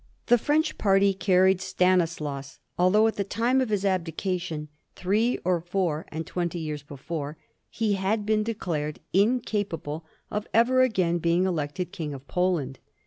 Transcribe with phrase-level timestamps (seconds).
[0.25, 6.07] The French party carried Stanislaus, although at the time of his abdication, three or four
[6.07, 7.37] and twenty years before,
[7.69, 12.79] he had been declared incapable of ever again being elected King of Poland.